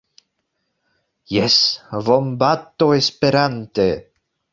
[1.33, 1.57] Jes,
[2.07, 3.87] vombato Esperante.